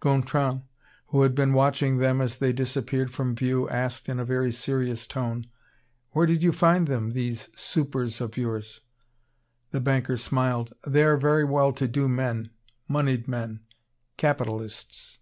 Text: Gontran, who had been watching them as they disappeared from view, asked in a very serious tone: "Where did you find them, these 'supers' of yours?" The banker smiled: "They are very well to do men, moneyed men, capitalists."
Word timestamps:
Gontran, 0.00 0.64
who 1.06 1.22
had 1.22 1.34
been 1.34 1.54
watching 1.54 1.96
them 1.96 2.20
as 2.20 2.36
they 2.36 2.52
disappeared 2.52 3.10
from 3.10 3.34
view, 3.34 3.70
asked 3.70 4.06
in 4.06 4.20
a 4.20 4.24
very 4.26 4.52
serious 4.52 5.06
tone: 5.06 5.46
"Where 6.10 6.26
did 6.26 6.42
you 6.42 6.52
find 6.52 6.86
them, 6.86 7.14
these 7.14 7.48
'supers' 7.56 8.20
of 8.20 8.36
yours?" 8.36 8.82
The 9.70 9.80
banker 9.80 10.18
smiled: 10.18 10.74
"They 10.86 11.04
are 11.04 11.16
very 11.16 11.44
well 11.46 11.72
to 11.72 11.88
do 11.88 12.06
men, 12.06 12.50
moneyed 12.86 13.28
men, 13.28 13.60
capitalists." 14.18 15.20